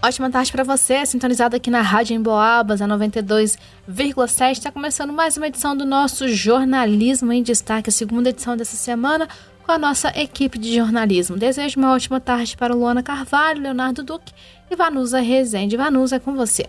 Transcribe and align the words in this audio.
Ótima 0.00 0.30
tarde 0.30 0.52
para 0.52 0.62
você, 0.62 1.04
sintonizado 1.04 1.56
aqui 1.56 1.70
na 1.70 1.80
Rádio 1.80 2.14
Emboabas, 2.14 2.80
a 2.80 2.86
92,7. 2.86 4.52
Está 4.52 4.70
começando 4.70 5.12
mais 5.12 5.36
uma 5.36 5.48
edição 5.48 5.76
do 5.76 5.84
nosso 5.84 6.28
Jornalismo 6.28 7.32
em 7.32 7.42
Destaque, 7.42 7.90
a 7.90 7.92
segunda 7.92 8.30
edição 8.30 8.56
dessa 8.56 8.76
semana, 8.76 9.28
com 9.66 9.72
a 9.72 9.76
nossa 9.76 10.12
equipe 10.16 10.56
de 10.56 10.76
jornalismo. 10.76 11.36
Desejo 11.36 11.80
uma 11.80 11.92
ótima 11.92 12.20
tarde 12.20 12.56
para 12.56 12.72
Luana 12.72 13.02
Carvalho, 13.02 13.60
Leonardo 13.60 14.04
Duque 14.04 14.32
e 14.70 14.76
Vanusa 14.76 15.18
Rezende. 15.18 15.76
Vanusa, 15.76 16.14
é 16.14 16.20
com 16.20 16.32
você. 16.36 16.66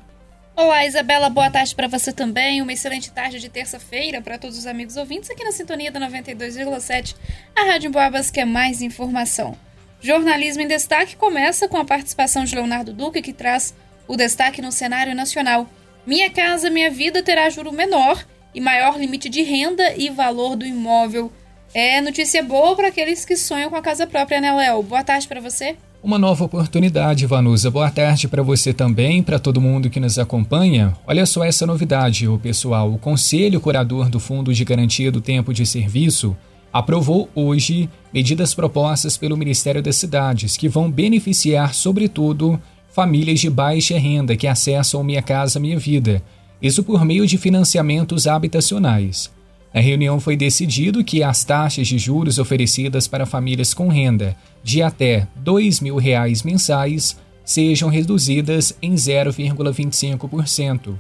Olá, 0.56 0.84
Isabela, 0.84 1.30
boa 1.30 1.52
tarde 1.52 1.76
para 1.76 1.88
você 1.88 2.12
também. 2.12 2.64
Uma 2.64 2.74
excelente 2.74 3.12
tarde 3.12 3.40
de 3.40 3.48
terça-feira 3.48 4.24
para 4.24 4.40
todos 4.40 4.58
os 4.58 4.66
amigos 4.66 4.98
ouvintes 4.98 5.30
aqui 5.30 5.44
na 5.44 5.52
sintonia 5.52 5.92
da 5.92 6.00
92,7, 6.00 7.16
a 7.56 7.64
Rádio 7.64 7.90
Emboabas, 7.90 8.32
que 8.32 8.40
é 8.40 8.46
mais 8.46 8.82
informação. 8.82 9.56
Jornalismo 10.02 10.64
em 10.64 10.68
Destaque 10.68 11.18
começa 11.18 11.68
com 11.68 11.76
a 11.76 11.84
participação 11.84 12.46
de 12.46 12.56
Leonardo 12.56 12.94
Duque, 12.94 13.22
que 13.22 13.34
traz 13.34 13.76
o 14.08 14.16
destaque 14.16 14.62
no 14.62 14.72
cenário 14.72 15.14
nacional. 15.14 15.68
Minha 16.08 16.30
Casa 16.30 16.70
Minha 16.70 16.90
Vida 16.90 17.22
terá 17.22 17.50
juro 17.50 17.74
menor 17.74 18.26
e 18.56 18.62
maior 18.62 18.98
limite 18.98 19.28
de 19.28 19.44
renda 19.44 19.94
e 19.98 20.10
valor 20.10 20.56
do 20.56 20.66
imóvel. 20.66 21.32
É 21.74 22.00
notícia 22.00 22.42
boa 22.42 22.76
para 22.76 22.88
aqueles 22.88 23.26
que 23.26 23.36
sonham 23.36 23.70
com 23.70 23.76
a 23.76 23.82
casa 23.82 24.08
própria, 24.08 24.40
né, 24.40 24.54
Léo? 24.54 24.82
Boa 24.82 25.04
tarde 25.04 25.28
para 25.28 25.42
você. 25.42 25.76
Uma 26.02 26.18
nova 26.18 26.46
oportunidade, 26.46 27.26
Vanusa. 27.26 27.70
Boa 27.70 27.92
tarde 27.92 28.30
para 28.30 28.42
você 28.42 28.74
também, 28.74 29.22
para 29.22 29.38
todo 29.38 29.60
mundo 29.60 29.90
que 29.90 30.00
nos 30.00 30.18
acompanha. 30.18 30.96
Olha 31.06 31.26
só 31.26 31.44
essa 31.44 31.68
novidade, 31.68 32.26
o 32.26 32.40
pessoal. 32.40 32.94
O 32.94 32.98
Conselho 32.98 33.60
Curador 33.60 34.10
do 34.10 34.18
Fundo 34.18 34.54
de 34.54 34.64
Garantia 34.64 35.12
do 35.12 35.20
Tempo 35.20 35.54
de 35.54 35.66
Serviço 35.66 36.38
aprovou 36.72 37.30
hoje 37.34 37.90
medidas 38.14 38.54
propostas 38.54 39.18
pelo 39.18 39.38
Ministério 39.38 39.82
das 39.82 39.96
Cidades 39.96 40.58
que 40.58 40.70
vão 40.70 40.92
beneficiar, 40.92 41.74
sobretudo, 41.74 42.62
famílias 42.90 43.40
de 43.40 43.50
baixa 43.50 43.98
renda 43.98 44.36
que 44.36 44.48
acessam 44.48 45.04
Minha 45.04 45.22
Casa 45.22 45.60
Minha 45.60 45.80
Vida, 45.80 46.22
isso 46.62 46.84
por 46.84 47.06
meio 47.06 47.26
de 47.26 47.38
financiamentos 47.38 48.28
habitacionais. 48.28 49.32
Na 49.74 49.82
reunião 49.82 50.20
foi 50.20 50.36
decidido 50.36 51.04
que 51.04 51.24
as 51.24 51.44
taxas 51.44 51.88
de 51.88 51.98
juros 51.98 52.40
oferecidas 52.40 53.08
para 53.08 53.26
famílias 53.26 53.74
com 53.74 53.88
renda 53.88 54.36
de 54.64 54.82
até 54.82 55.28
2 55.38 55.80
mil 55.80 55.98
reais 55.98 56.44
mensais 56.44 57.18
sejam 57.46 57.90
reduzidas 57.90 58.76
em 58.82 58.94
0,25%. 58.94 60.96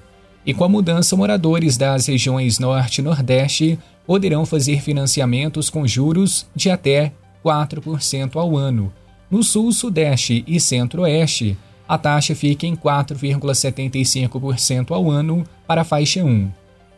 E 0.45 0.53
com 0.53 0.63
a 0.63 0.69
mudança, 0.69 1.15
moradores 1.15 1.77
das 1.77 2.07
regiões 2.07 2.59
Norte 2.59 2.99
e 2.99 3.03
Nordeste 3.03 3.77
poderão 4.09 4.43
fazer 4.43 4.81
financiamentos 4.81 5.69
com 5.69 5.85
juros 5.85 6.47
de 6.55 6.71
até 6.71 7.13
4% 7.45 8.37
ao 8.37 8.57
ano. 8.57 8.91
No 9.29 9.43
Sul, 9.43 9.71
Sudeste 9.71 10.43
e 10.47 10.59
Centro-Oeste, 10.59 11.55
a 11.87 11.95
taxa 11.95 12.33
fica 12.33 12.65
em 12.65 12.75
4,75% 12.75 14.89
ao 14.89 15.11
ano 15.11 15.43
para 15.67 15.81
a 15.81 15.83
faixa 15.83 16.23
1. 16.23 16.49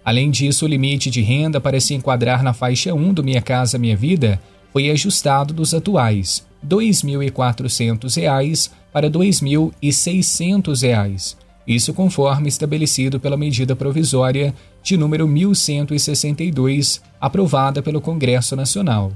Além 0.05 0.31
disso, 0.31 0.63
o 0.63 0.69
limite 0.69 1.09
de 1.09 1.21
renda 1.21 1.59
para 1.59 1.81
se 1.81 1.93
enquadrar 1.93 2.41
na 2.43 2.53
faixa 2.53 2.93
1 2.93 3.13
do 3.13 3.25
Minha 3.25 3.41
Casa 3.41 3.77
Minha 3.77 3.97
Vida 3.97 4.41
foi 4.71 4.89
ajustado 4.89 5.53
dos 5.53 5.73
atuais 5.73 6.47
R$ 6.63 6.69
2.400 6.69 8.71
para 8.93 9.07
R$ 9.07 9.13
2.600 9.13 11.35
isso 11.67 11.93
conforme 11.93 12.47
estabelecido 12.47 13.19
pela 13.19 13.37
medida 13.37 13.75
provisória 13.75 14.53
de 14.83 14.97
número 14.97 15.27
1162, 15.27 17.01
aprovada 17.19 17.81
pelo 17.81 18.01
Congresso 18.01 18.55
Nacional. 18.55 19.11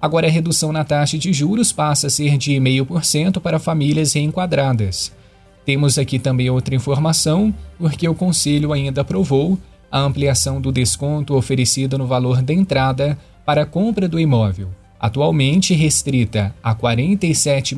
Agora 0.00 0.28
a 0.28 0.30
redução 0.30 0.72
na 0.72 0.84
taxa 0.84 1.18
de 1.18 1.32
juros 1.32 1.72
passa 1.72 2.06
a 2.06 2.10
ser 2.10 2.38
de 2.38 2.52
0,5% 2.52 3.40
para 3.40 3.58
famílias 3.58 4.12
reenquadradas. 4.12 5.12
Temos 5.64 5.98
aqui 5.98 6.18
também 6.18 6.48
outra 6.48 6.74
informação, 6.74 7.52
porque 7.78 8.08
o 8.08 8.14
Conselho 8.14 8.72
ainda 8.72 9.00
aprovou 9.00 9.58
a 9.90 9.98
ampliação 10.00 10.60
do 10.60 10.70
desconto 10.70 11.34
oferecido 11.34 11.98
no 11.98 12.06
valor 12.06 12.42
da 12.42 12.54
entrada 12.54 13.18
para 13.44 13.62
a 13.62 13.66
compra 13.66 14.08
do 14.08 14.20
imóvel, 14.20 14.68
atualmente 15.00 15.74
restrita 15.74 16.54
a 16.62 16.70
R$ 16.70 16.76
47 16.76 17.74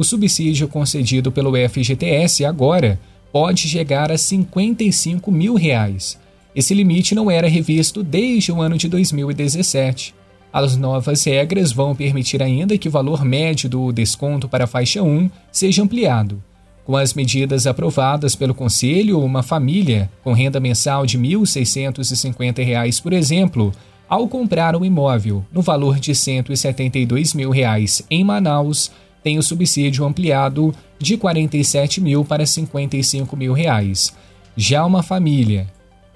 reais 0.00 0.02
o 0.02 0.04
subsídio 0.04 0.66
concedido 0.66 1.30
pelo 1.30 1.52
FGTS 1.68 2.44
agora 2.44 2.98
pode 3.30 3.68
chegar 3.68 4.10
a 4.10 4.16
55 4.16 5.30
mil 5.30 5.54
reais. 5.54 6.18
Esse 6.56 6.74
limite 6.74 7.14
não 7.14 7.30
era 7.30 7.48
revisto 7.48 8.02
desde 8.02 8.50
o 8.50 8.60
ano 8.60 8.78
de 8.78 8.88
2017. 8.88 10.14
As 10.52 10.76
novas 10.76 11.22
regras 11.24 11.70
vão 11.70 11.94
permitir 11.94 12.42
ainda 12.42 12.76
que 12.76 12.88
o 12.88 12.90
valor 12.90 13.24
médio 13.24 13.68
do 13.68 13.92
desconto 13.92 14.48
para 14.48 14.64
a 14.64 14.66
faixa 14.66 15.02
1 15.02 15.30
seja 15.52 15.82
ampliado. 15.82 16.42
Com 16.84 16.96
as 16.96 17.14
medidas 17.14 17.68
aprovadas 17.68 18.34
pelo 18.34 18.54
Conselho, 18.54 19.20
uma 19.20 19.44
família 19.44 20.10
com 20.24 20.32
renda 20.32 20.58
mensal 20.58 21.06
de 21.06 21.16
R$ 21.16 21.36
1.650, 21.36 23.02
por 23.02 23.12
exemplo, 23.12 23.72
ao 24.08 24.26
comprar 24.26 24.74
um 24.74 24.84
imóvel 24.84 25.44
no 25.52 25.62
valor 25.62 26.00
de 26.00 26.16
172 26.16 27.32
mil 27.32 27.50
reais 27.50 28.02
em 28.10 28.24
Manaus, 28.24 28.90
tem 29.22 29.38
o 29.38 29.42
subsídio 29.42 30.04
ampliado 30.04 30.74
de 30.98 31.16
47 31.16 32.00
mil 32.00 32.24
para 32.24 32.44
55 32.46 33.36
mil 33.36 33.52
reais. 33.52 34.14
Já 34.56 34.84
uma 34.84 35.02
família 35.02 35.66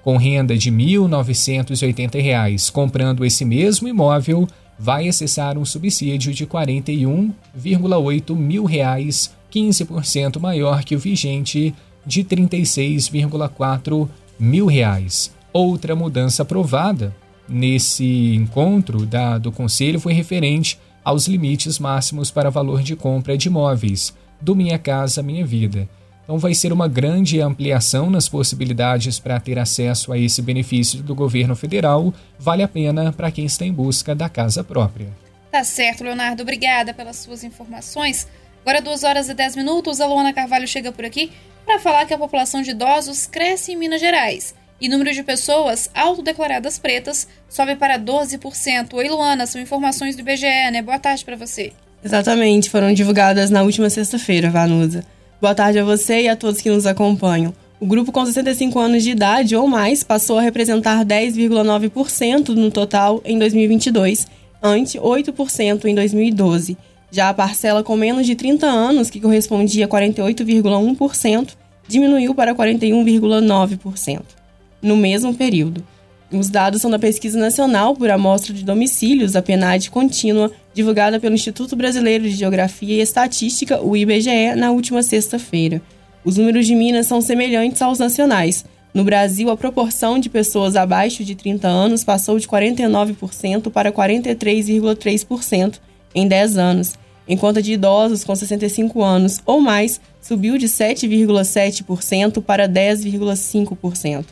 com 0.03 0.17
renda 0.17 0.55
de 0.55 0.71
1.980 0.71 2.21
reais 2.21 2.69
comprando 2.69 3.25
esse 3.25 3.43
mesmo 3.43 3.87
imóvel 3.87 4.47
vai 4.77 5.07
acessar 5.07 5.57
um 5.57 5.65
subsídio 5.65 6.33
de 6.33 6.45
41,8 6.45 8.35
mil 8.35 8.65
reais, 8.65 9.33
15% 9.51 10.39
maior 10.39 10.83
que 10.83 10.95
o 10.95 10.99
vigente 10.99 11.73
de 12.05 12.23
36,4 12.23 14.07
mil 14.37 14.65
reais. 14.65 15.33
Outra 15.51 15.95
mudança 15.95 16.43
aprovada 16.43 17.15
nesse 17.47 18.35
encontro 18.35 19.05
da, 19.05 19.37
do 19.37 19.51
Conselho 19.51 19.99
foi 19.99 20.13
referente 20.13 20.77
aos 21.05 21.27
limites 21.27 21.77
máximos 21.77 22.31
para 22.31 22.49
valor 22.49 22.81
de 22.81 22.95
compra 22.95 23.37
de 23.37 23.47
imóveis, 23.47 24.13
do 24.41 24.55
Minha 24.55 24.79
Casa 24.79 25.21
Minha 25.21 25.45
Vida. 25.45 25.87
Então 26.23 26.39
vai 26.39 26.55
ser 26.55 26.73
uma 26.73 26.87
grande 26.87 27.39
ampliação 27.39 28.09
nas 28.09 28.27
possibilidades 28.27 29.19
para 29.19 29.39
ter 29.39 29.59
acesso 29.59 30.11
a 30.11 30.17
esse 30.17 30.41
benefício 30.41 31.03
do 31.03 31.13
governo 31.13 31.55
federal. 31.55 32.11
Vale 32.39 32.63
a 32.63 32.67
pena 32.67 33.13
para 33.13 33.29
quem 33.29 33.45
está 33.45 33.63
em 33.63 33.71
busca 33.71 34.15
da 34.15 34.27
casa 34.27 34.63
própria. 34.63 35.07
Tá 35.51 35.63
certo, 35.63 36.03
Leonardo. 36.03 36.41
Obrigada 36.41 36.95
pelas 36.95 37.17
suas 37.17 37.43
informações. 37.43 38.27
Agora, 38.63 38.81
2 38.81 39.03
horas 39.03 39.29
e 39.29 39.35
10 39.35 39.55
minutos, 39.57 40.01
a 40.01 40.07
Luana 40.07 40.33
Carvalho 40.33 40.67
chega 40.67 40.91
por 40.91 41.05
aqui 41.05 41.31
para 41.63 41.79
falar 41.79 42.07
que 42.07 42.13
a 42.15 42.17
população 42.17 42.63
de 42.63 42.71
idosos 42.71 43.27
cresce 43.27 43.73
em 43.73 43.75
Minas 43.75 44.01
Gerais 44.01 44.55
e 44.79 44.89
número 44.89 45.13
de 45.13 45.23
pessoas 45.23 45.89
autodeclaradas 45.93 46.77
pretas 46.77 47.27
sobe 47.49 47.75
para 47.75 47.97
12%. 47.97 48.93
Oi, 48.93 49.09
Luana, 49.09 49.45
são 49.45 49.61
informações 49.61 50.15
do 50.15 50.21
IBGE, 50.21 50.71
né? 50.71 50.81
Boa 50.81 50.99
tarde 50.99 51.23
para 51.23 51.35
você. 51.35 51.71
Exatamente, 52.03 52.69
foram 52.69 52.93
divulgadas 52.93 53.49
na 53.49 53.63
última 53.63 53.89
sexta-feira, 53.89 54.49
Vanusa. 54.49 55.03
Boa 55.41 55.55
tarde 55.55 55.79
a 55.79 55.83
você 55.83 56.21
e 56.21 56.27
a 56.27 56.35
todos 56.35 56.61
que 56.61 56.69
nos 56.69 56.85
acompanham. 56.85 57.53
O 57.79 57.85
grupo 57.85 58.11
com 58.11 58.25
65 58.25 58.77
anos 58.79 59.03
de 59.03 59.11
idade 59.11 59.55
ou 59.55 59.67
mais 59.67 60.03
passou 60.03 60.37
a 60.37 60.41
representar 60.41 61.03
10,9% 61.05 62.49
no 62.49 62.69
total 62.71 63.21
em 63.25 63.37
2022, 63.39 64.27
ante 64.61 64.97
8% 64.99 65.85
em 65.85 65.95
2012. 65.95 66.77
Já 67.11 67.29
a 67.29 67.33
parcela 67.33 67.83
com 67.83 67.95
menos 67.95 68.25
de 68.25 68.35
30 68.35 68.65
anos, 68.65 69.09
que 69.09 69.19
correspondia 69.19 69.85
a 69.85 69.87
48,1%, 69.87 71.55
diminuiu 71.87 72.33
para 72.33 72.53
41,9% 72.53 74.44
no 74.85 74.95
mesmo 74.95 75.33
período. 75.33 75.83
Os 76.31 76.49
dados 76.49 76.81
são 76.81 76.91
da 76.91 76.99
Pesquisa 76.99 77.39
Nacional 77.39 77.95
por 77.95 78.09
Amostra 78.09 78.53
de 78.53 78.63
Domicílios, 78.63 79.35
a 79.35 79.41
PNAD 79.41 79.89
contínua, 79.89 80.51
divulgada 80.73 81.19
pelo 81.19 81.35
Instituto 81.35 81.75
Brasileiro 81.75 82.23
de 82.23 82.35
Geografia 82.35 82.95
e 82.95 83.01
Estatística, 83.01 83.81
o 83.81 83.95
IBGE, 83.95 84.55
na 84.55 84.71
última 84.71 85.01
sexta-feira. 85.01 85.81
Os 86.23 86.37
números 86.37 86.65
de 86.65 86.75
Minas 86.75 87.07
são 87.07 87.21
semelhantes 87.21 87.81
aos 87.81 87.99
nacionais. 87.99 88.65
No 88.93 89.03
Brasil, 89.03 89.49
a 89.49 89.57
proporção 89.57 90.19
de 90.19 90.29
pessoas 90.29 90.75
abaixo 90.75 91.23
de 91.23 91.35
30 91.35 91.67
anos 91.67 92.03
passou 92.03 92.39
de 92.39 92.47
49% 92.47 93.71
para 93.71 93.91
43,3% 93.91 95.79
em 96.13 96.27
10 96.27 96.57
anos, 96.57 96.93
enquanto 97.27 97.57
a 97.57 97.61
de 97.61 97.73
idosos 97.73 98.23
com 98.23 98.35
65 98.35 99.03
anos 99.03 99.39
ou 99.45 99.59
mais 99.59 99.99
subiu 100.21 100.57
de 100.57 100.67
7,7% 100.67 102.41
para 102.41 102.67
10,5%. 102.67 104.25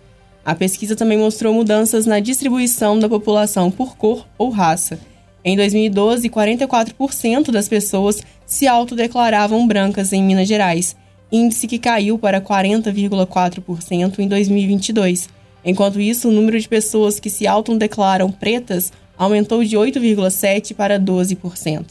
A 0.45 0.54
pesquisa 0.54 0.95
também 0.95 1.18
mostrou 1.18 1.54
mudanças 1.54 2.06
na 2.06 2.19
distribuição 2.19 3.00
da 3.00 3.07
população 3.07 3.72
por 3.72 3.95
cor 3.95 4.28
ou 4.38 4.50
raça. 4.50 5.00
Em 5.44 5.56
2012, 5.56 6.30
44% 6.30 7.51
das 7.51 7.68
pessoas 7.68 8.22
se 8.45 8.68
autodeclaravam 8.68 9.66
brancas 9.68 10.13
em 10.13 10.24
Minas 10.24 10.48
Gerais, 10.48 10.95
índice 11.31 11.68
que 11.68 11.80
caiu 11.80 12.18
para 12.18 12.42
40,4% 12.42 14.19
em 14.19 14.28
2022. 14.28 15.30
Enquanto 15.66 16.00
isso, 16.00 16.30
o 16.30 16.31
número 16.31 16.60
de 16.60 16.68
pessoas 16.68 17.19
que 17.19 17.30
se 17.30 17.48
autodeclaram 17.48 18.30
pretas 18.30 18.92
aumentou 19.18 19.63
de 19.63 19.78
8,7% 19.78 20.74
para 20.75 21.00
12%. 21.00 21.86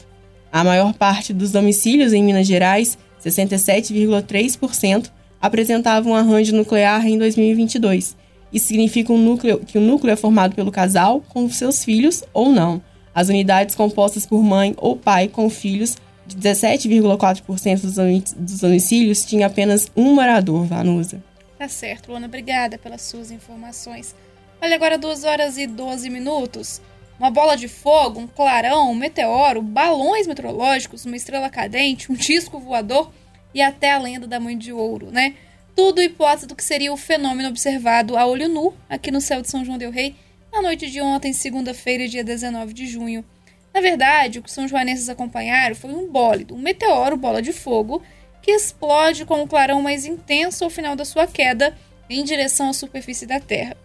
A 0.51 0.63
maior 0.63 0.93
parte 0.93 1.33
dos 1.33 1.51
domicílios 1.51 2.13
em 2.13 2.23
Minas 2.23 2.45
Gerais 2.45 2.97
67,3%, 3.29 5.09
apresentavam 5.41 6.15
arranjo 6.15 6.55
nuclear 6.55 7.07
em 7.07 7.17
2022. 7.17 8.15
Isso 8.53 8.67
significa 8.67 9.11
um 9.11 9.17
núcleo, 9.17 9.59
que 9.59 9.79
o 9.79 9.81
núcleo 9.81 10.13
é 10.13 10.15
formado 10.15 10.53
pelo 10.53 10.71
casal 10.71 11.21
com 11.29 11.49
seus 11.49 11.83
filhos 11.83 12.23
ou 12.31 12.51
não. 12.51 12.81
As 13.13 13.27
unidades 13.29 13.73
compostas 13.73 14.25
por 14.25 14.43
mãe 14.43 14.75
ou 14.77 14.95
pai 14.95 15.27
com 15.27 15.49
filhos, 15.49 15.97
de 16.25 16.37
17,4% 16.37 18.35
dos, 18.37 18.59
domicílios, 18.59 19.25
tinha 19.25 19.47
apenas 19.47 19.91
um 19.95 20.13
morador, 20.15 20.65
Vanusa. 20.65 21.21
Tá 21.57 21.67
certo, 21.67 22.09
Luana. 22.09 22.27
Obrigada 22.27 22.77
pelas 22.77 23.01
suas 23.01 23.31
informações. 23.31 24.15
Olha, 24.61 24.75
agora 24.75 24.97
2 24.97 25.23
horas 25.23 25.57
e 25.57 25.67
12 25.67 26.09
minutos. 26.09 26.81
Uma 27.19 27.29
bola 27.29 27.55
de 27.55 27.67
fogo, 27.67 28.19
um 28.19 28.27
clarão, 28.27 28.91
um 28.91 28.95
meteoro, 28.95 29.61
balões 29.61 30.27
meteorológicos, 30.27 31.05
uma 31.05 31.15
estrela 31.15 31.49
cadente, 31.49 32.11
um 32.11 32.15
disco 32.15 32.59
voador 32.59 33.11
e 33.53 33.61
até 33.61 33.91
a 33.91 33.99
lenda 33.99 34.27
da 34.27 34.39
mãe 34.39 34.57
de 34.57 34.71
ouro, 34.71 35.11
né? 35.11 35.35
Tudo 35.75 36.01
hipótese 36.01 36.47
do 36.47 36.55
que 36.55 36.63
seria 36.63 36.93
o 36.93 36.97
fenômeno 36.97 37.49
observado 37.49 38.15
a 38.15 38.25
olho 38.27 38.47
nu 38.47 38.73
aqui 38.87 39.09
no 39.09 39.19
céu 39.19 39.41
de 39.41 39.49
São 39.49 39.65
João 39.65 39.77
del 39.77 39.89
Rei 39.89 40.15
na 40.51 40.61
noite 40.61 40.89
de 40.91 41.01
ontem, 41.01 41.33
segunda-feira, 41.33 42.07
dia 42.07 42.23
19 42.23 42.73
de 42.73 42.85
junho. 42.85 43.25
Na 43.73 43.81
verdade, 43.81 44.37
o 44.37 44.43
que 44.43 44.49
os 44.49 44.53
são 44.53 44.67
joanenses 44.67 45.09
acompanharam 45.09 45.75
foi 45.75 45.89
um 45.89 46.07
bólido, 46.11 46.53
um 46.53 46.59
meteoro 46.59 47.17
bola 47.17 47.41
de 47.41 47.51
fogo, 47.51 48.03
que 48.39 48.51
explode 48.51 49.25
com 49.25 49.41
um 49.41 49.47
clarão 49.47 49.81
mais 49.81 50.05
intenso 50.05 50.63
ao 50.63 50.69
final 50.69 50.95
da 50.95 51.03
sua 51.03 51.25
queda 51.25 51.75
em 52.07 52.23
direção 52.23 52.69
à 52.69 52.73
superfície 52.73 53.25
da 53.25 53.39
Terra. 53.39 53.75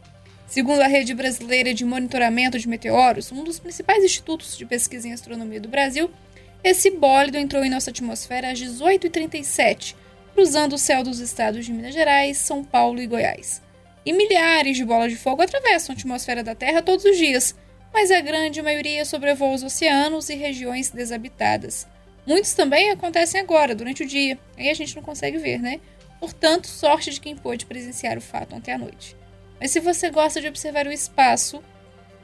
Segundo 0.46 0.82
a 0.82 0.86
Rede 0.86 1.14
Brasileira 1.14 1.72
de 1.72 1.86
Monitoramento 1.86 2.58
de 2.58 2.68
Meteoros, 2.68 3.32
um 3.32 3.42
dos 3.42 3.58
principais 3.58 4.04
institutos 4.04 4.58
de 4.58 4.66
pesquisa 4.66 5.08
em 5.08 5.12
astronomia 5.14 5.60
do 5.60 5.68
Brasil, 5.68 6.10
esse 6.62 6.90
bólido 6.90 7.38
entrou 7.38 7.64
em 7.64 7.70
nossa 7.70 7.90
atmosfera 7.90 8.50
às 8.50 8.58
18h37, 8.58 9.94
cruzando 10.38 10.74
o 10.74 10.78
céu 10.78 11.02
dos 11.02 11.18
estados 11.18 11.66
de 11.66 11.72
Minas 11.72 11.92
Gerais, 11.92 12.38
São 12.38 12.62
Paulo 12.62 13.02
e 13.02 13.08
Goiás. 13.08 13.60
E 14.06 14.12
milhares 14.12 14.76
de 14.76 14.84
bolas 14.84 15.10
de 15.10 15.18
fogo 15.18 15.42
atravessam 15.42 15.92
a 15.92 15.98
atmosfera 15.98 16.44
da 16.44 16.54
Terra 16.54 16.80
todos 16.80 17.04
os 17.04 17.16
dias, 17.16 17.56
mas 17.92 18.12
a 18.12 18.20
grande 18.20 18.62
maioria 18.62 19.04
sobrevoa 19.04 19.52
os 19.52 19.64
oceanos 19.64 20.28
e 20.28 20.36
regiões 20.36 20.90
desabitadas. 20.90 21.88
Muitos 22.24 22.54
também 22.54 22.88
acontecem 22.90 23.40
agora, 23.40 23.74
durante 23.74 24.04
o 24.04 24.06
dia, 24.06 24.38
aí 24.56 24.70
a 24.70 24.74
gente 24.74 24.94
não 24.94 25.02
consegue 25.02 25.38
ver, 25.38 25.58
né? 25.58 25.80
Portanto, 26.20 26.68
sorte 26.68 27.10
de 27.10 27.20
quem 27.20 27.34
pôde 27.34 27.66
presenciar 27.66 28.16
o 28.16 28.20
fato 28.20 28.54
ontem 28.54 28.70
à 28.70 28.78
noite. 28.78 29.16
Mas 29.60 29.72
se 29.72 29.80
você 29.80 30.08
gosta 30.08 30.40
de 30.40 30.46
observar 30.46 30.86
o 30.86 30.92
espaço, 30.92 31.60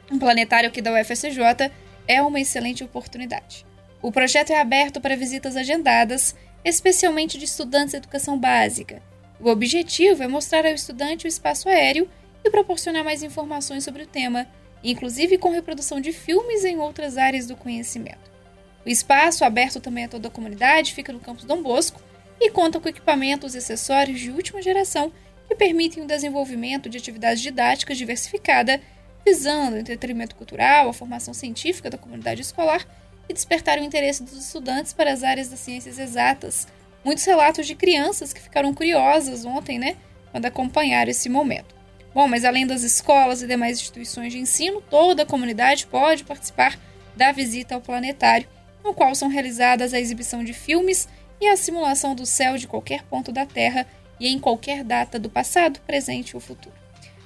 um 0.09 0.21
planetário 0.21 0.69
aqui 0.69 0.81
da 0.81 0.93
UFSJ 0.93 1.69
é 2.07 2.23
uma 2.23 2.39
excelente 2.39 2.85
oportunidade. 2.85 3.67
O 4.01 4.13
projeto 4.13 4.51
é 4.51 4.61
aberto 4.61 5.01
para 5.01 5.17
visitas 5.17 5.57
agendadas, 5.57 6.37
especialmente 6.65 7.37
de 7.37 7.45
estudantes 7.45 7.91
de 7.91 7.99
educação 7.99 8.39
básica. 8.39 9.03
O 9.39 9.49
objetivo 9.49 10.23
é 10.23 10.29
mostrar 10.29 10.65
ao 10.65 10.73
estudante 10.73 11.27
o 11.27 11.29
espaço 11.29 11.69
aéreo 11.69 12.09
e 12.43 12.51
proporcionar 12.51 13.05
mais 13.05 13.23
informações 13.23 13.85
sobre 13.85 14.05
o 14.05 14.07
tema, 14.07 14.47
inclusive 14.83 15.39
com 15.39 15.51
reprodução 15.51 16.01
de 16.01 16.13
filmes 16.13 16.65
em 16.65 16.79
outras 16.79 17.19
áreas 17.19 17.47
do 17.47 17.57
conhecimento. 17.57 18.33
O 18.85 18.89
espaço, 18.89 19.45
aberto 19.45 19.81
também 19.81 20.05
a 20.05 20.09
toda 20.09 20.29
a 20.29 20.31
comunidade, 20.31 20.95
fica 20.95 21.13
no 21.13 21.21
campus 21.21 21.45
Dom 21.45 21.63
Bosco 21.63 22.01
e 22.41 22.51
conta 22.51 22.79
com 22.79 22.89
equipamentos 22.89 23.55
e 23.55 23.59
acessórios 23.59 24.21
de 24.21 24.31
última 24.31 24.61
geração 24.61 25.13
que 25.49 25.55
permitem 25.55 26.03
o 26.03 26.07
desenvolvimento 26.07 26.89
de 26.89 26.99
atividades 26.99 27.43
didáticas 27.43 27.97
diversificadas, 27.97 28.81
visando 29.25 29.77
o 29.77 29.79
entretenimento 29.79 30.35
cultural, 30.35 30.89
a 30.89 30.93
formação 30.93 31.33
científica 31.33 31.89
da 31.89 31.99
comunidade 31.99 32.43
escolar 32.43 32.87
e 33.29 33.33
despertar 33.33 33.79
o 33.79 33.83
interesse 33.83 34.23
dos 34.23 34.37
estudantes 34.37 34.93
para 34.93 35.13
as 35.13 35.23
áreas 35.23 35.49
das 35.49 35.61
ciências 35.61 35.99
exatas. 35.99 36.67
Muitos 37.05 37.25
relatos 37.25 37.67
de 37.67 37.75
crianças 37.75 38.33
que 38.33 38.41
ficaram 38.41 38.73
curiosas 38.73 39.45
ontem, 39.45 39.79
né, 39.79 39.97
quando 40.31 40.47
acompanharam 40.47 41.11
esse 41.11 41.29
momento. 41.29 41.75
Bom, 42.15 42.29
mas 42.29 42.45
além 42.45 42.67
das 42.67 42.83
escolas 42.83 43.43
e 43.43 43.47
demais 43.47 43.79
instituições 43.79 44.33
de 44.33 44.39
ensino, 44.39 44.81
toda 44.81 45.25
a 45.25 45.27
comunidade 45.27 45.87
pode 45.87 46.25
participar 46.25 46.79
da 47.17 47.33
visita 47.33 47.75
ao 47.75 47.81
planetário, 47.81 48.49
no 48.85 48.95
qual 48.95 49.15
são 49.15 49.29
realizadas 49.29 49.93
a 49.93 50.01
exibição 50.01 50.45
de 50.45 50.53
filmes 50.53 51.09
e 51.41 51.49
a 51.49 51.57
simulação 51.57 52.15
do 52.15 52.25
céu 52.25 52.57
de 52.57 52.69
qualquer 52.69 53.03
ponto 53.03 53.33
da 53.33 53.45
Terra 53.45 53.87
e 54.21 54.29
em 54.29 54.39
qualquer 54.39 54.85
data 54.85 55.19
do 55.19 55.29
passado, 55.29 55.81
presente 55.81 56.37
ou 56.37 56.41
futuro. 56.41 56.75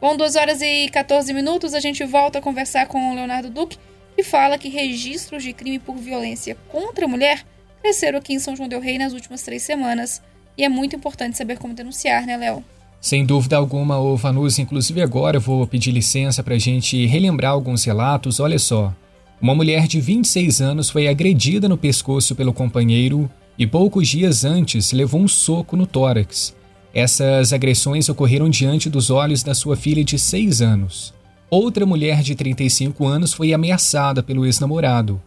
Bom, 0.01 0.17
2 0.17 0.35
horas 0.35 0.61
e 0.61 0.89
14 0.89 1.33
minutos, 1.33 1.75
a 1.75 1.81
gente 1.81 2.05
volta 2.05 2.41
a 2.41 2.43
conversar 2.43 2.89
com 2.89 3.11
o 3.11 3.15
Leonardo 3.15 3.49
Duque, 3.49 3.79
que 4.17 4.25
fala 4.25 4.59
que 4.59 4.69
registros 4.69 5.45
de 5.45 5.53
crime 5.53 5.79
por 5.79 5.97
violência 5.97 6.57
contra 6.69 7.05
a 7.05 7.09
mulher 7.09 7.47
cresceram 7.83 8.19
aqui 8.19 8.33
em 8.33 8.39
São 8.39 8.57
João 8.57 8.69
del 8.69 8.81
Rei 8.81 8.97
nas 8.97 9.13
últimas 9.13 9.43
três 9.43 9.63
semanas. 9.63 10.23
E 10.57 10.65
é 10.65 10.69
muito 10.69 10.95
importante 10.95 11.37
saber 11.37 11.59
como 11.59 11.75
denunciar, 11.75 12.25
né, 12.25 12.37
Léo? 12.37 12.65
Sem 13.01 13.27
dúvida 13.27 13.57
alguma, 13.57 13.99
ô 13.99 14.17
Vanus, 14.17 14.61
inclusive 14.61 15.03
agora 15.03 15.39
eu 15.39 15.41
vou 15.41 15.67
pedir 15.67 15.91
licença 15.91 16.43
para 16.43 16.55
a 16.55 16.59
gente 16.59 17.05
relembrar 17.07 17.51
alguns 17.51 17.85
relatos. 17.85 18.39
Olha 18.39 18.59
só, 18.59 18.95
uma 19.41 19.57
mulher 19.57 19.89
de 19.89 20.01
26 20.01 20.61
anos 20.61 20.89
foi 20.89 21.09
agredida 21.09 21.69
no 21.69 21.77
pescoço 21.77 22.37
pelo 22.37 22.53
companheiro 22.53 23.29
e 23.59 23.67
poucos 23.67 24.09
dias 24.09 24.45
antes 24.45 24.93
levou 24.93 25.21
um 25.21 25.27
soco 25.27 25.77
no 25.77 25.85
tórax. 25.85 26.55
Essas 26.95 27.53
agressões 27.53 28.09
ocorreram 28.09 28.49
diante 28.49 28.89
dos 28.89 29.11
olhos 29.11 29.43
da 29.43 29.55
sua 29.55 29.75
filha 29.77 30.05
de 30.05 30.19
6 30.19 30.63
anos. 30.63 31.13
Outra 31.51 31.85
mulher 31.85 32.23
de 32.23 32.35
35 32.35 33.05
anos 33.07 33.33
foi 33.33 33.53
ameaçada 33.53 34.23
pelo 34.23 34.47
ex-namorado. 34.47 35.21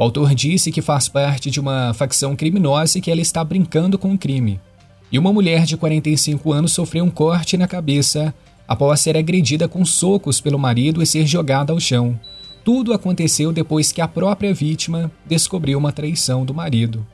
O 0.00 0.04
autor 0.04 0.34
disse 0.34 0.72
que 0.72 0.80
faz 0.80 1.10
parte 1.10 1.50
de 1.50 1.60
uma 1.60 1.92
facção 1.92 2.34
criminosa 2.34 2.96
e 2.96 3.02
que 3.02 3.10
ela 3.10 3.20
está 3.20 3.44
brincando 3.44 3.98
com 3.98 4.14
o 4.14 4.16
crime. 4.16 4.58
E 5.12 5.18
uma 5.18 5.30
mulher 5.30 5.66
de 5.66 5.76
45 5.76 6.54
anos 6.54 6.72
sofreu 6.72 7.04
um 7.04 7.10
corte 7.10 7.58
na 7.58 7.68
cabeça 7.68 8.34
após 8.66 9.00
ser 9.00 9.14
agredida 9.14 9.68
com 9.68 9.84
socos 9.84 10.40
pelo 10.40 10.58
marido 10.58 11.02
e 11.02 11.06
ser 11.06 11.26
jogada 11.26 11.70
ao 11.70 11.78
chão. 11.78 12.18
Tudo 12.64 12.94
aconteceu 12.94 13.52
depois 13.52 13.92
que 13.92 14.00
a 14.00 14.08
própria 14.08 14.54
vítima 14.54 15.12
descobriu 15.26 15.78
uma 15.78 15.92
traição 15.92 16.46
do 16.46 16.54
marido. 16.54 17.06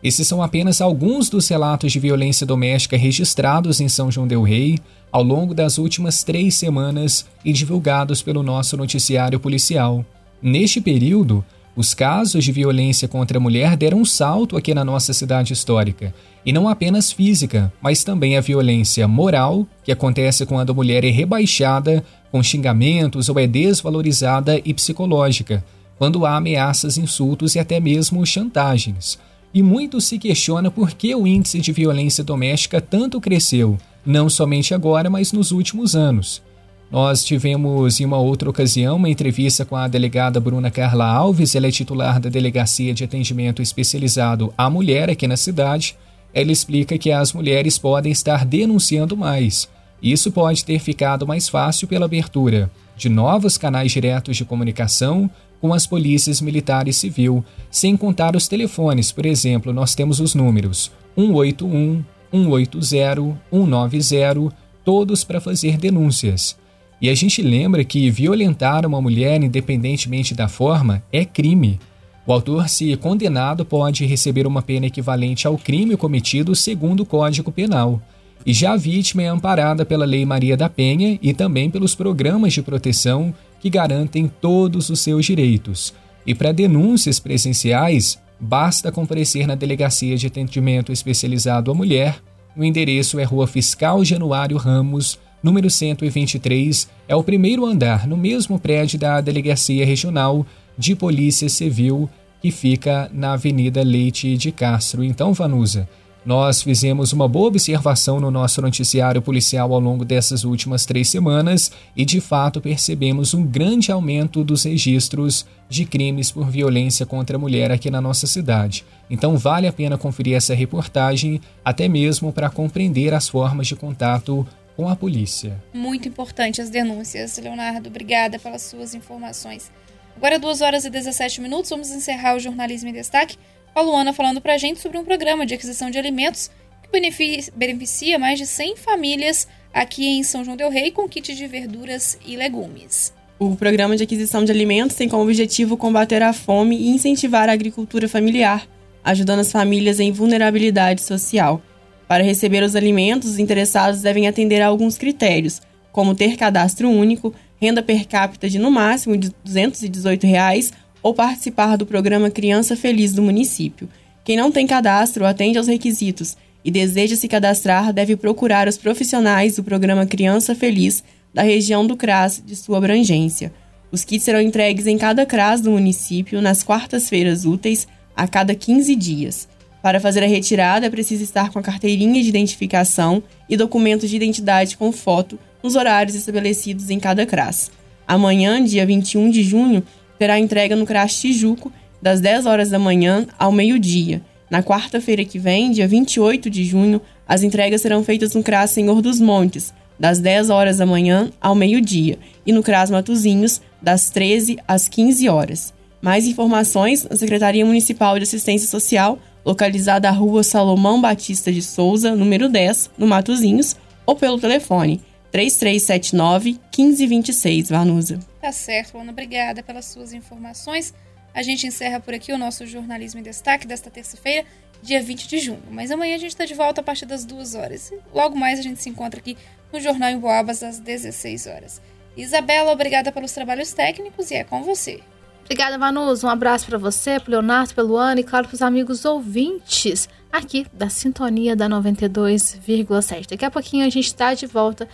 Esses 0.00 0.28
são 0.28 0.40
apenas 0.40 0.80
alguns 0.80 1.28
dos 1.28 1.48
relatos 1.48 1.90
de 1.90 1.98
violência 1.98 2.46
doméstica 2.46 2.96
registrados 2.96 3.80
em 3.80 3.88
São 3.88 4.12
João 4.12 4.28
Del 4.28 4.44
Rei 4.44 4.78
ao 5.10 5.24
longo 5.24 5.54
das 5.54 5.76
últimas 5.76 6.22
três 6.22 6.54
semanas 6.54 7.26
e 7.44 7.52
divulgados 7.52 8.22
pelo 8.22 8.44
nosso 8.44 8.76
noticiário 8.76 9.40
policial. 9.40 10.06
Neste 10.40 10.80
período, 10.80 11.44
os 11.78 11.94
casos 11.94 12.42
de 12.42 12.50
violência 12.50 13.06
contra 13.06 13.38
a 13.38 13.40
mulher 13.40 13.76
deram 13.76 14.00
um 14.00 14.04
salto 14.04 14.56
aqui 14.56 14.74
na 14.74 14.84
nossa 14.84 15.12
cidade 15.12 15.52
histórica, 15.52 16.12
e 16.44 16.52
não 16.52 16.68
apenas 16.68 17.12
física, 17.12 17.72
mas 17.80 18.02
também 18.02 18.36
a 18.36 18.40
violência 18.40 19.06
moral, 19.06 19.64
que 19.84 19.92
acontece 19.92 20.44
quando 20.44 20.70
a 20.70 20.74
mulher 20.74 21.04
é 21.04 21.08
rebaixada 21.08 22.04
com 22.32 22.42
xingamentos 22.42 23.28
ou 23.28 23.38
é 23.38 23.46
desvalorizada, 23.46 24.60
e 24.64 24.74
psicológica, 24.74 25.64
quando 25.96 26.26
há 26.26 26.34
ameaças, 26.34 26.98
insultos 26.98 27.54
e 27.54 27.60
até 27.60 27.78
mesmo 27.78 28.26
chantagens. 28.26 29.16
E 29.54 29.62
muito 29.62 30.00
se 30.00 30.18
questiona 30.18 30.72
por 30.72 30.90
que 30.90 31.14
o 31.14 31.28
índice 31.28 31.60
de 31.60 31.70
violência 31.70 32.24
doméstica 32.24 32.80
tanto 32.80 33.20
cresceu, 33.20 33.78
não 34.04 34.28
somente 34.28 34.74
agora, 34.74 35.08
mas 35.08 35.30
nos 35.30 35.52
últimos 35.52 35.94
anos. 35.94 36.42
Nós 36.90 37.22
tivemos 37.22 38.00
em 38.00 38.06
uma 38.06 38.16
outra 38.16 38.48
ocasião 38.48 38.96
uma 38.96 39.10
entrevista 39.10 39.62
com 39.62 39.76
a 39.76 39.86
delegada 39.86 40.40
Bruna 40.40 40.70
Carla 40.70 41.04
Alves, 41.04 41.54
ela 41.54 41.66
é 41.66 41.70
titular 41.70 42.18
da 42.18 42.30
Delegacia 42.30 42.94
de 42.94 43.04
Atendimento 43.04 43.60
Especializado 43.60 44.52
à 44.56 44.70
Mulher 44.70 45.10
aqui 45.10 45.26
na 45.26 45.36
cidade. 45.36 45.96
Ela 46.32 46.50
explica 46.50 46.96
que 46.96 47.12
as 47.12 47.34
mulheres 47.34 47.76
podem 47.76 48.10
estar 48.10 48.44
denunciando 48.44 49.14
mais. 49.14 49.68
Isso 50.02 50.32
pode 50.32 50.64
ter 50.64 50.78
ficado 50.78 51.26
mais 51.26 51.46
fácil 51.48 51.86
pela 51.86 52.06
abertura 52.06 52.70
de 52.96 53.10
novos 53.10 53.58
canais 53.58 53.92
diretos 53.92 54.36
de 54.36 54.44
comunicação 54.44 55.30
com 55.60 55.74
as 55.74 55.86
polícias 55.86 56.40
militar 56.40 56.88
e 56.88 56.92
civil, 56.92 57.44
sem 57.70 57.96
contar 57.98 58.34
os 58.34 58.48
telefones. 58.48 59.12
Por 59.12 59.26
exemplo, 59.26 59.74
nós 59.74 59.94
temos 59.94 60.20
os 60.20 60.34
números 60.34 60.90
181, 61.16 62.02
180, 62.32 63.36
190, 63.50 64.54
todos 64.84 65.22
para 65.22 65.40
fazer 65.40 65.76
denúncias. 65.76 66.56
E 67.00 67.08
a 67.08 67.14
gente 67.14 67.40
lembra 67.42 67.84
que 67.84 68.10
violentar 68.10 68.84
uma 68.84 69.00
mulher, 69.00 69.42
independentemente 69.42 70.34
da 70.34 70.48
forma, 70.48 71.02
é 71.12 71.24
crime. 71.24 71.78
O 72.26 72.32
autor, 72.32 72.68
se 72.68 72.96
condenado, 72.96 73.64
pode 73.64 74.04
receber 74.04 74.46
uma 74.46 74.60
pena 74.60 74.86
equivalente 74.86 75.46
ao 75.46 75.56
crime 75.56 75.96
cometido 75.96 76.54
segundo 76.54 77.00
o 77.00 77.06
Código 77.06 77.52
Penal. 77.52 78.02
E 78.44 78.52
já 78.52 78.72
a 78.72 78.76
vítima 78.76 79.22
é 79.22 79.28
amparada 79.28 79.84
pela 79.84 80.04
Lei 80.04 80.24
Maria 80.24 80.56
da 80.56 80.68
Penha 80.68 81.18
e 81.22 81.32
também 81.32 81.70
pelos 81.70 81.94
programas 81.94 82.52
de 82.52 82.62
proteção 82.62 83.32
que 83.60 83.70
garantem 83.70 84.30
todos 84.40 84.90
os 84.90 85.00
seus 85.00 85.24
direitos. 85.24 85.94
E 86.26 86.34
para 86.34 86.52
denúncias 86.52 87.18
presenciais, 87.18 88.18
basta 88.38 88.92
comparecer 88.92 89.46
na 89.46 89.54
Delegacia 89.54 90.16
de 90.16 90.26
Atendimento 90.26 90.92
Especializado 90.92 91.70
à 91.70 91.74
Mulher. 91.74 92.20
O 92.56 92.64
endereço 92.64 93.18
é 93.18 93.24
Rua 93.24 93.46
Fiscal 93.46 94.04
Januário 94.04 94.56
Ramos, 94.56 95.18
número 95.42 95.70
123, 95.70 96.88
é 97.06 97.14
o 97.14 97.22
primeiro 97.22 97.64
andar 97.64 98.06
no 98.06 98.16
mesmo 98.16 98.58
prédio 98.58 98.98
da 98.98 99.20
Delegacia 99.20 99.84
Regional 99.84 100.46
de 100.76 100.94
Polícia 100.94 101.48
Civil, 101.48 102.08
que 102.40 102.50
fica 102.50 103.10
na 103.12 103.32
Avenida 103.32 103.82
Leite 103.82 104.36
de 104.36 104.52
Castro. 104.52 105.02
Então, 105.02 105.32
Vanusa, 105.32 105.88
nós 106.28 106.62
fizemos 106.62 107.12
uma 107.12 107.26
boa 107.26 107.48
observação 107.48 108.20
no 108.20 108.30
nosso 108.30 108.60
noticiário 108.60 109.22
policial 109.22 109.72
ao 109.72 109.80
longo 109.80 110.04
dessas 110.04 110.44
últimas 110.44 110.84
três 110.84 111.08
semanas 111.08 111.72
e, 111.96 112.04
de 112.04 112.20
fato, 112.20 112.60
percebemos 112.60 113.32
um 113.32 113.44
grande 113.44 113.90
aumento 113.90 114.44
dos 114.44 114.64
registros 114.64 115.46
de 115.70 115.84
crimes 115.84 116.30
por 116.30 116.50
violência 116.50 117.06
contra 117.06 117.36
a 117.36 117.40
mulher 117.40 117.70
aqui 117.70 117.90
na 117.90 118.00
nossa 118.00 118.26
cidade. 118.26 118.84
Então, 119.08 119.38
vale 119.38 119.66
a 119.66 119.72
pena 119.72 119.96
conferir 119.96 120.36
essa 120.36 120.54
reportagem, 120.54 121.40
até 121.64 121.88
mesmo 121.88 122.32
para 122.32 122.50
compreender 122.50 123.14
as 123.14 123.28
formas 123.28 123.66
de 123.66 123.74
contato 123.74 124.46
com 124.78 124.88
a 124.88 124.94
polícia. 124.94 125.60
Muito 125.74 126.06
importante 126.06 126.62
as 126.62 126.70
denúncias, 126.70 127.36
Leonardo. 127.36 127.88
Obrigada 127.88 128.38
pelas 128.38 128.62
suas 128.62 128.94
informações. 128.94 129.72
Agora, 130.16 130.38
2 130.38 130.60
horas 130.60 130.84
e 130.84 130.90
17 130.90 131.40
minutos, 131.40 131.68
vamos 131.68 131.90
encerrar 131.90 132.36
o 132.36 132.38
Jornalismo 132.38 132.88
em 132.88 132.92
Destaque 132.92 133.36
com 133.74 133.80
a 133.80 133.82
Luana 133.82 134.12
falando 134.12 134.40
para 134.40 134.54
a 134.54 134.56
gente 134.56 134.78
sobre 134.78 134.96
um 134.96 135.04
programa 135.04 135.44
de 135.44 135.52
aquisição 135.52 135.90
de 135.90 135.98
alimentos 135.98 136.48
que 136.80 137.50
beneficia 137.56 138.20
mais 138.20 138.38
de 138.38 138.46
100 138.46 138.76
famílias 138.76 139.48
aqui 139.74 140.06
em 140.06 140.22
São 140.22 140.44
João 140.44 140.56
del 140.56 140.70
Rei 140.70 140.92
com 140.92 141.08
kit 141.08 141.34
de 141.34 141.46
verduras 141.48 142.16
e 142.24 142.36
legumes. 142.36 143.12
O 143.36 143.56
programa 143.56 143.96
de 143.96 144.04
aquisição 144.04 144.44
de 144.44 144.52
alimentos 144.52 144.94
tem 144.94 145.08
como 145.08 145.24
objetivo 145.24 145.76
combater 145.76 146.22
a 146.22 146.32
fome 146.32 146.76
e 146.76 146.90
incentivar 146.90 147.48
a 147.48 147.52
agricultura 147.52 148.08
familiar, 148.08 148.64
ajudando 149.02 149.40
as 149.40 149.50
famílias 149.50 149.98
em 149.98 150.12
vulnerabilidade 150.12 151.02
social. 151.02 151.60
Para 152.08 152.24
receber 152.24 152.62
os 152.62 152.74
alimentos, 152.74 153.32
os 153.32 153.38
interessados 153.38 154.00
devem 154.00 154.26
atender 154.26 154.62
a 154.62 154.66
alguns 154.66 154.96
critérios, 154.96 155.60
como 155.92 156.14
ter 156.14 156.36
cadastro 156.36 156.88
único, 156.88 157.34
renda 157.60 157.82
per 157.82 158.06
capita 158.06 158.48
de 158.48 158.58
no 158.58 158.70
máximo 158.70 159.14
218 159.44 160.26
reais, 160.26 160.72
ou 161.02 161.12
participar 161.12 161.76
do 161.76 161.86
programa 161.86 162.30
Criança 162.30 162.74
Feliz 162.74 163.12
do 163.12 163.22
município. 163.22 163.88
Quem 164.24 164.36
não 164.36 164.50
tem 164.50 164.66
cadastro 164.66 165.24
atende 165.24 165.58
aos 165.58 165.68
requisitos 165.68 166.36
e 166.64 166.70
deseja 166.70 167.14
se 167.14 167.28
cadastrar 167.28 167.92
deve 167.92 168.16
procurar 168.16 168.68
os 168.68 168.76
profissionais 168.76 169.56
do 169.56 169.64
programa 169.64 170.06
Criança 170.06 170.54
Feliz 170.54 171.04
da 171.32 171.42
região 171.42 171.86
do 171.86 171.96
CRAS 171.96 172.42
de 172.44 172.56
sua 172.56 172.78
abrangência. 172.78 173.52
Os 173.90 174.04
kits 174.04 174.24
serão 174.24 174.40
entregues 174.40 174.86
em 174.86 174.98
cada 174.98 175.24
CRAS 175.24 175.60
do 175.60 175.70
município 175.70 176.42
nas 176.42 176.62
quartas-feiras 176.62 177.44
úteis 177.44 177.86
a 178.16 178.26
cada 178.26 178.54
15 178.54 178.94
dias. 178.96 179.48
Para 179.82 180.00
fazer 180.00 180.22
a 180.24 180.26
retirada, 180.26 180.86
é 180.86 180.90
preciso 180.90 181.22
estar 181.22 181.50
com 181.50 181.58
a 181.58 181.62
carteirinha 181.62 182.22
de 182.22 182.28
identificação 182.28 183.22
e 183.48 183.56
documentos 183.56 184.10
de 184.10 184.16
identidade 184.16 184.76
com 184.76 184.90
foto 184.90 185.38
nos 185.62 185.76
horários 185.76 186.16
estabelecidos 186.16 186.90
em 186.90 186.98
cada 186.98 187.24
CRAS. 187.24 187.70
Amanhã, 188.06 188.62
dia 188.62 188.84
21 188.84 189.30
de 189.30 189.42
junho, 189.42 189.82
terá 190.18 190.38
entrega 190.38 190.74
no 190.74 190.86
CRAS 190.86 191.20
Tijuco, 191.20 191.72
das 192.00 192.20
10 192.20 192.46
horas 192.46 192.70
da 192.70 192.78
manhã 192.78 193.26
ao 193.38 193.52
meio-dia. 193.52 194.22
Na 194.50 194.62
quarta-feira 194.62 195.24
que 195.24 195.38
vem, 195.38 195.70
dia 195.70 195.86
28 195.86 196.48
de 196.48 196.64
junho, 196.64 197.00
as 197.26 197.42
entregas 197.42 197.82
serão 197.82 198.02
feitas 198.02 198.34
no 198.34 198.42
CRAS 198.42 198.70
Senhor 198.70 199.02
dos 199.02 199.20
Montes, 199.20 199.74
das 199.98 200.18
10 200.20 200.50
horas 200.50 200.78
da 200.78 200.86
manhã 200.86 201.30
ao 201.40 201.54
meio-dia, 201.54 202.18
e 202.46 202.52
no 202.52 202.62
CRAS 202.62 202.90
Matozinhos, 202.90 203.60
das 203.82 204.10
13 204.10 204.58
às 204.66 204.88
15 204.88 205.28
horas. 205.28 205.74
Mais 206.00 206.26
informações 206.26 207.06
na 207.08 207.16
Secretaria 207.16 207.66
Municipal 207.66 208.16
de 208.18 208.22
Assistência 208.22 208.68
Social, 208.68 209.18
localizada 209.48 210.10
à 210.10 210.12
Rua 210.12 210.44
Salomão 210.44 211.00
Batista 211.00 211.50
de 211.50 211.62
Souza, 211.62 212.14
número 212.14 212.50
10, 212.50 212.90
no 212.98 213.06
Matozinhos, 213.06 213.74
ou 214.04 214.14
pelo 214.14 214.38
telefone 214.38 215.00
3379 215.32 216.60
1526, 216.76 217.70
Vanusa. 217.70 218.18
Tá 218.42 218.52
certo, 218.52 218.98
Ana. 218.98 219.10
Obrigada 219.10 219.62
pelas 219.62 219.86
suas 219.86 220.12
informações. 220.12 220.92
A 221.34 221.42
gente 221.42 221.66
encerra 221.66 221.98
por 221.98 222.12
aqui 222.12 222.30
o 222.30 222.36
nosso 222.36 222.66
Jornalismo 222.66 223.20
em 223.20 223.22
Destaque 223.22 223.66
desta 223.66 223.90
terça-feira, 223.90 224.44
dia 224.82 225.02
20 225.02 225.26
de 225.26 225.38
junho. 225.38 225.62
Mas 225.70 225.90
amanhã 225.90 226.16
a 226.16 226.18
gente 226.18 226.32
está 226.32 226.44
de 226.44 226.52
volta 226.52 226.82
a 226.82 226.84
partir 226.84 227.06
das 227.06 227.24
2 227.24 227.54
horas. 227.54 227.90
Logo 228.14 228.36
mais 228.36 228.58
a 228.58 228.62
gente 228.62 228.82
se 228.82 228.90
encontra 228.90 229.18
aqui 229.18 229.34
no 229.72 229.80
Jornal 229.80 230.10
em 230.10 230.18
Boabas 230.18 230.62
às 230.62 230.78
16 230.78 231.46
horas. 231.46 231.80
Isabela, 232.14 232.70
obrigada 232.70 233.10
pelos 233.10 233.32
trabalhos 233.32 233.72
técnicos 233.72 234.30
e 234.30 234.34
é 234.34 234.44
com 234.44 234.62
você. 234.62 235.00
Obrigada, 235.48 235.78
Manus. 235.78 236.22
Um 236.22 236.28
abraço 236.28 236.66
para 236.66 236.76
você, 236.76 237.18
pro 237.18 237.30
Leonardo, 237.30 237.74
pelo 237.74 237.88
Luana 237.88 238.20
e, 238.20 238.22
claro, 238.22 238.46
para 238.46 238.54
os 238.54 238.60
amigos 238.60 239.06
ouvintes 239.06 240.06
aqui 240.30 240.66
da 240.74 240.90
Sintonia 240.90 241.56
da 241.56 241.66
92,7. 241.70 243.30
Daqui 243.30 243.46
a 243.46 243.50
pouquinho 243.50 243.86
a 243.86 243.88
gente 243.88 244.04
está 244.04 244.34
de 244.34 244.44
volta 244.44 244.86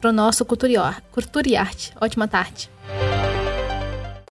para 0.00 0.10
o 0.10 0.12
nosso 0.12 0.44
Cultura 0.44 0.72
e 1.48 1.56
Arte. 1.56 1.92
Ótima 2.00 2.28
tarde. 2.28 2.70